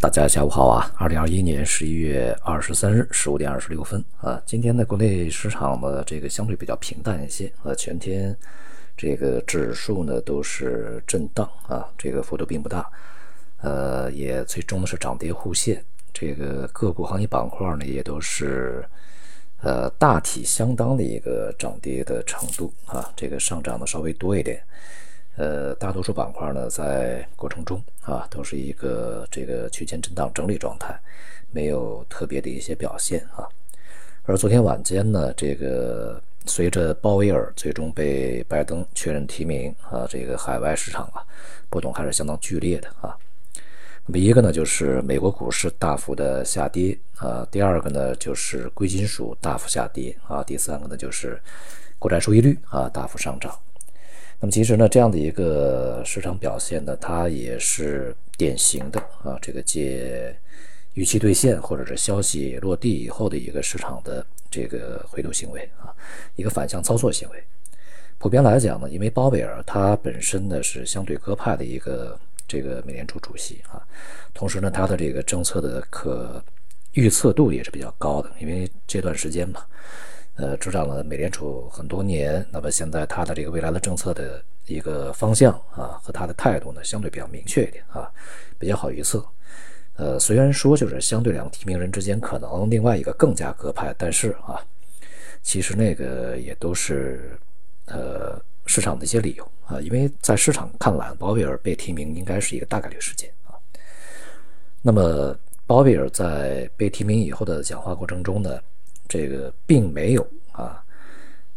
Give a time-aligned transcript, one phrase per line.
[0.00, 0.90] 大家下午好啊！
[0.96, 8.34] 二零二一年十一月二十三日十五点二十六分啊，今天的国内市场呢，这个相对比较平淡一些啊，全天
[8.96, 12.90] 这个指数呢都是震荡啊，这个幅度并不大，
[13.60, 18.82] 呃，也最终呢是涨跌互现，这个个股行业板块呢也都是
[19.60, 24.62] 呃大体相当的一个涨跌的程度啊，这个上涨的稍微多一点。
[25.40, 30.94] 呃，大多数板块呢，在过程中啊，都是一个这个区间震荡整理状态，
[31.50, 33.48] 没有特别的一些表现啊。
[34.24, 41.24] 而昨天晚间呢，这个随着鲍威尔最终被拜登确认提名啊，这个海外市场啊，
[41.70, 43.16] 波动还是相当剧烈的啊。
[44.04, 51.40] 那么一个呢，就是美国股市大幅的下跌啊；第二个呢，就是贵金属大幅下跌啊；第三个呢，就是
[51.98, 53.58] 国债收益率啊大幅上涨。
[54.42, 60.34] 那么其实呢，这样的一个市场表现呢，它也是典型的啊，这个借
[60.94, 65.92] 预期兑现或者是消息落地以后的一个市场的这个回流行为啊，
[66.36, 67.44] 一个反向操作行为。
[68.16, 73.86] 普遍来讲呢，因为鲍威尔他本身呢是相对鸽派的一个这个美联储主席啊，
[74.32, 76.42] 同时呢，他的这个政策的可
[76.92, 79.62] 预测度也是比较高的，因为这段时间嘛。
[80.36, 88.10] 呃，执掌了美联储很多年，那么现在他的这个未来的政策的一个方向啊，和他的态度呢，相对比较明确一点啊，
[88.58, 89.22] 比较好预测。
[89.96, 94.64] 呃，虽然说就是相对两个提名人之间可能另外一个更加鸽派，但是啊，
[95.42, 97.38] 其实那个也都是
[97.84, 103.52] 呃市场的一些理由啊，因为在市场看来，鲍威尔被提名应该是一个大概率事件啊。
[104.80, 108.58] 那么鲍威尔在被提名以后的讲话过程中呢？
[109.10, 110.80] 这个并没有啊，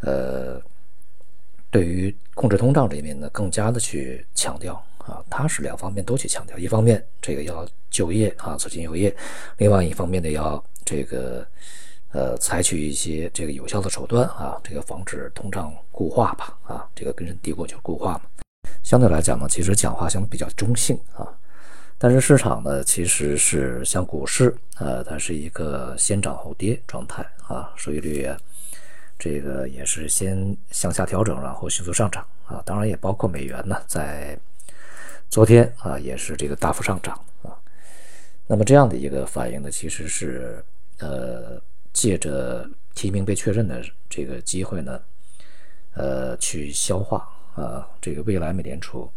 [0.00, 0.58] 呃，
[1.70, 9.14] 对于控制通胀这一面呢，更加的去强调啊，它是两方面都去强调，一方面这个要就业啊，促进就业，
[9.58, 11.46] 另外一方面呢，要这个
[12.12, 18.22] 呃，采取一些这个有效的手段啊，这个防止通胀固化吧啊，这个根深蒂固就是固化嘛。
[18.82, 21.28] 相对来讲呢，其实讲话相对比较中性啊。
[22.04, 28.28] 但是市场呢，其实是像股市，呃，它是一个先涨后跌状态啊，收益率
[29.16, 34.36] 这个也是先向下调整，然后迅速上涨啊，当然也包括美元呢，在
[35.30, 37.14] 昨天啊也是这个大幅上涨
[37.44, 37.54] 啊，
[38.48, 40.60] 那么这样的一个反应呢，其实是
[40.98, 41.62] 呃
[41.92, 43.80] 借着提名被确认的
[44.10, 45.00] 这个机会呢，
[45.94, 49.08] 呃去消化啊，这个未来美联储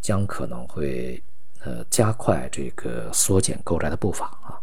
[0.00, 1.20] 将可能会。
[1.64, 4.54] 呃，加快这个缩减购债的步伐啊，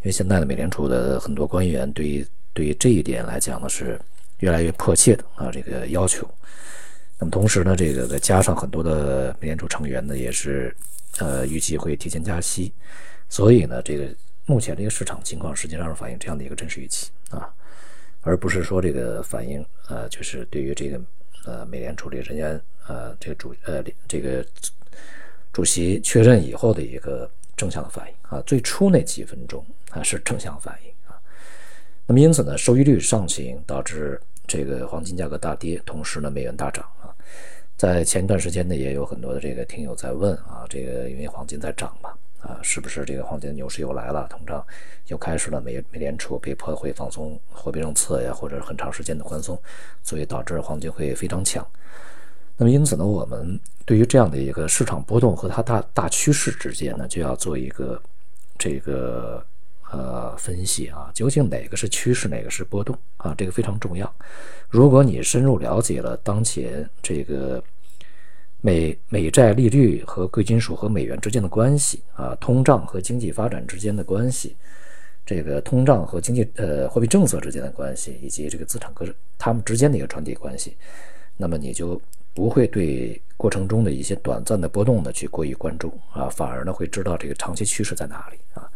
[0.00, 4.00] 因为现在的美联储的很多官员对于对于这一点来讲呢是
[4.38, 6.28] 越来越迫切的啊，这个要求。
[7.18, 10.74] 那么同时呢，这个再加上很多的美联储成员呢也是
[11.18, 12.72] 呃预计会提前加息，
[13.28, 14.08] 所以呢，这个
[14.46, 17.52] 目前这个市场情况实际上是反映这样的一个真实预期啊，
[18.20, 21.00] 而不是说这个反映呃就是对于这个
[21.46, 24.46] 呃美联储这个人员呃这个主呃这个。
[25.58, 31.18] 主席确认以后的一个正向的反应啊，最初那几分钟啊是正向反应啊，
[32.06, 37.10] 那么因此呢，收益率上行导致这个黄金价格大跌，同时呢美元大涨啊，
[37.76, 44.64] 在前一段时间呢也有很多的这个听友在问啊，这个因为黄金在涨嘛啊，是不是这个黄金的牛市又来了，通胀
[45.08, 49.60] 又开始了，美美联储被迫会放松货币政策呀，或者很长时间的宽松，
[50.04, 51.66] 所以导致黄金会非常强。
[52.60, 58.02] 那么因此呢，我们对于这样的一个市场波动和它大大趋势之间呢，就要做一个
[58.58, 59.40] 这个
[59.92, 63.32] 呃分析啊，究竟哪个是趋势，哪个是波动啊？
[63.38, 64.12] 这个非常重要。
[64.68, 67.62] 如果你深入了解了当前这个
[68.60, 74.56] 美美债利率和贵金属和美元之间的关系啊，通胀和经济发展之间的关系，
[75.24, 79.06] 这个通胀和经济呃货币政策之间的关系，以及这个资产各
[79.38, 80.76] 它们之间的一个传递关系，
[81.36, 82.02] 那么你就。
[82.38, 88.70] 不会对过程中的一些短暂的波动呢去过于关注啊，反而呢会知道这个长期趋势在哪里啊。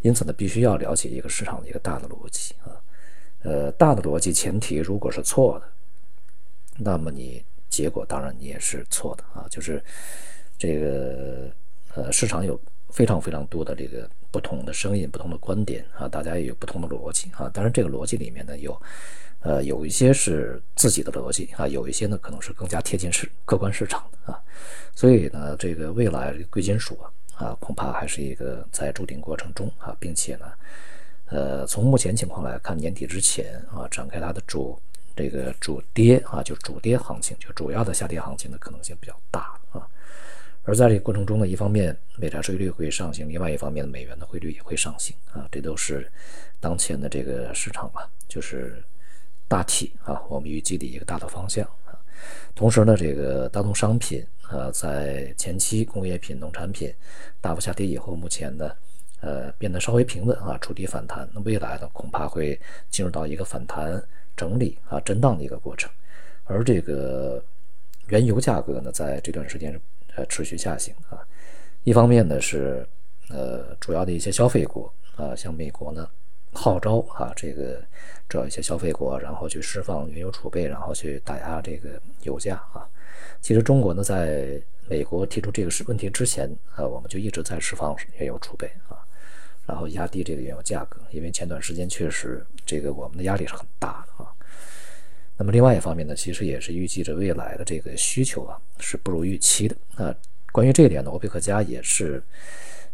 [0.00, 2.70] 因此呢，必须要了解一个市场的一个大的逻辑啊。
[3.42, 5.66] 呃，大的逻辑前提如果是错的，
[6.78, 9.44] 那么你结果当然你也是错的啊。
[9.50, 9.82] 就是
[10.56, 11.50] 这个
[11.96, 12.58] 呃，市场有
[12.90, 17.50] 非常非常多的这个不同的声音、不同的观点啊，大家也有不同的逻辑啊。
[17.52, 18.80] 当然，这个逻辑里面呢有。
[19.42, 24.38] 呃，有一些是自己的逻辑啊，有一些呢可能是更加贴近市客观市场的啊，
[24.94, 27.08] 所以呢，这个未来贵金属啊
[27.46, 30.52] 啊，恐怕还是一个在筑顶过程中啊，并且呢，
[31.30, 34.78] 呃，从目前情况来看，年底之前啊，展开它的主
[35.16, 39.88] 这个主跌啊，就主跌行情，就主要的下跌行情的可能性比较大啊。
[40.64, 46.10] 而在这个过程中呢，一方面美债收益率会上行，另外一方面美元的汇率也会上行啊，这都是
[46.60, 48.82] 当前的这个市场啊，就是
[49.48, 51.98] 大体啊，我们预计的一个大的方向啊。
[52.54, 56.92] 同时呢，这个大宗商品啊，在前期工业品、农产品
[57.40, 58.70] 大幅下跌以后，目前呢，
[59.20, 61.28] 呃，变得稍微平稳啊，触底反弹。
[61.32, 62.60] 那未来呢，恐怕会
[62.90, 64.00] 进入到一个反弹、
[64.36, 65.90] 整理啊、震荡的一个过程。
[66.44, 67.42] 而这个
[68.08, 69.80] 原油价格呢，在这段时间
[70.26, 71.18] 持续下行啊。
[71.84, 72.86] 一方面呢是
[73.28, 76.08] 呃主要的一些消费国啊，像美国呢
[76.52, 77.82] 号召啊这个
[78.28, 82.86] 主要一些消费国，然后去释放原油储备，然后去打压这个油价啊。
[83.40, 88.98] 其实中国呢，在美国提出这个问题之前啊，我们就一直在释放原油储备啊，
[89.66, 94.29] 然后压低这个原油价格，因为前段时间确实这个我们的压力是很大的啊。
[95.40, 99.74] 那么另外一方面呢，其实也是预计着未来的这个需求啊是不如预期的。
[99.96, 100.14] 那
[100.52, 102.22] 关于这一点呢，欧佩克家也是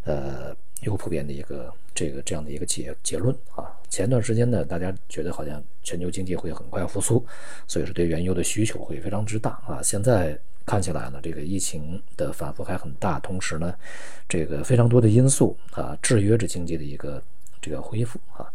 [0.05, 3.67] 呃有普遍的一个这个这样的一个结结论啊。
[3.91, 7.27] 前段时间呢，大家觉得好像全球经济会很快复苏，
[7.67, 9.83] 所以说对原油的需求会非常之大啊。
[9.83, 13.75] 现在看起来呢，这个疫情的反复还很大，同时呢，
[14.29, 17.21] 这个非常多的因素啊制约着经济的一个
[17.61, 18.47] 这个恢复啊。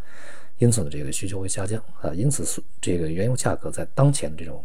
[0.62, 4.63] 因此呢，这个需求会下降啊，因此这个原油价格在当前这种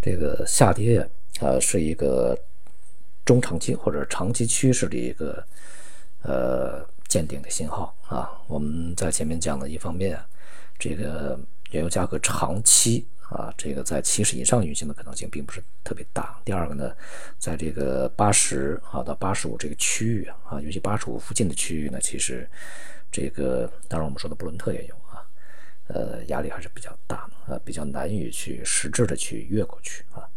[0.00, 1.06] 这个下跌
[1.38, 2.34] 啊，是一个
[3.22, 5.46] 中长期或者长期趋势的一个
[6.22, 8.40] 呃见顶的信号啊。
[8.48, 10.18] 我们在前面讲的一方面，
[10.78, 11.38] 这个
[11.72, 16.40] 原油价格长期啊，这个在七十以上运行的可能性并不是特别大。
[16.42, 16.90] 第二个呢，
[17.38, 22.48] 在这个八十啊到八十五这个区域啊，尤其八十五附近的区域呢，其实。
[23.10, 25.24] 这个当然，我们说的布伦特原油啊，
[25.88, 30.28] 呃，压力还是比较大的啊，比较难以去实质的去越过去啊。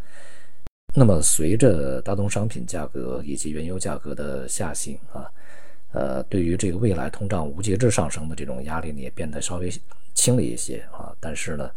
[0.95, 5.29] 那么，随着大宗商品价格以及原油价格的下行啊，
[5.91, 9.69] 呃，对于这个未来通胀无节制上升的这种压力呢，也变得稍微
[10.13, 11.13] 轻了一些啊。
[11.19, 11.69] 但是呢，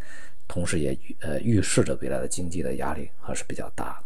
[0.47, 4.01] 同时也呃预示着未来的经济的压力还是比较大。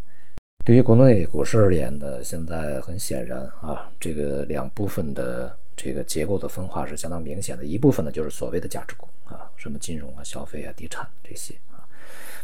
[0.65, 5.55] 对于国内股市而言呢，现在很显然啊，这个两部分的。
[5.77, 11.85] 这个结构的分化是相当明显的，一部分呢就是所谓的价值股啊，什么金融啊、消费啊、地产这些啊。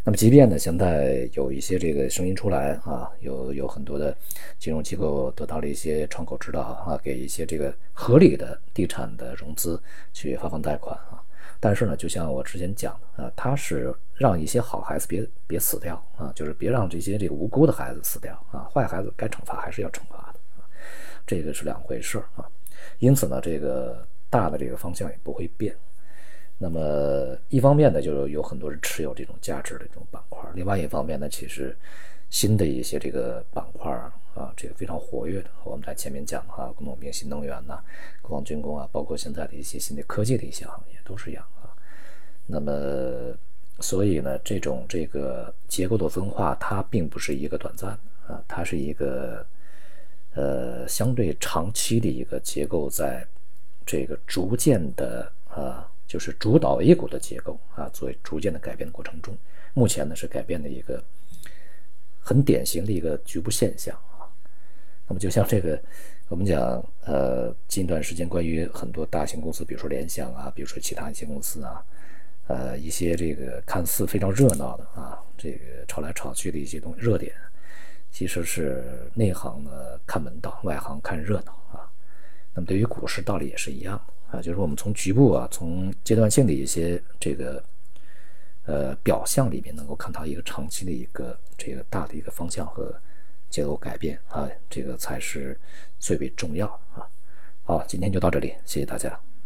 [0.05, 4.14] 那么，即便呢现在有一些这个声音出来啊，有有很多的
[4.58, 9.81] 金融机构得到了一些窗口指导啊，给一些这个合理的地产的融资
[10.12, 11.23] 去发放贷款啊。
[11.58, 20.67] 但是呢，就像我之前讲的啊，它是让一些好孩子别别死掉啊，就是别让这些这个无辜的孩子死掉啊，坏孩子该惩罚还是要惩罚的啊，
[21.25, 22.44] 这个是两回事啊。
[22.99, 25.75] 因此呢，这个大的这个方向也不会变。
[26.58, 31.76] 那么一方面呢，就是有很多人持有这种价值的这种板块；另外一方面呢，其实
[32.31, 33.90] 新的一些这个板块
[34.34, 35.50] 啊，这个非常活跃的。
[35.64, 37.81] 我们在前面讲哈，农民、新能源呐，
[38.20, 41.75] 国防军工啊，包括现在的一些新的科技的一些行业都是一样啊。
[42.46, 43.37] 那么，
[43.81, 49.44] 所以呢，这种这个结构的分化，它并不是一个短暂的啊，它是一个。
[50.34, 53.26] 呃，相对长期的一个结构，在
[53.84, 59.37] 这个逐渐的啊，就是主导 A 股的结构啊，作为逐渐的改变的过程中，
[59.75, 61.02] 目前呢是改变的一个
[62.19, 64.25] 很典型的一个局部现象啊。
[65.06, 65.79] 那么就像这个，
[66.29, 71.85] 我们讲呃，近段时间关于很多大型公司，比如说联想啊，比如说其他一些公司啊，
[72.47, 77.35] 呃，一些这个看似非常热闹的啊，这个炒来炒去的一些东西热点。
[78.12, 79.71] 其实是内行呢
[80.07, 81.90] 看门道，外行看热闹啊。
[82.54, 84.00] 那么对于股市道理也是一样
[84.31, 87.64] 啊，就是我们从局部啊，从阶段性的一些这个
[88.66, 92.95] 呃表象里面，能够看到一个长期的一个这个大的一个方向和
[93.49, 95.59] 结构改变啊，这个才是
[95.99, 97.09] 最为重要啊。
[97.64, 99.19] 好，今天就到这里，谢谢大家。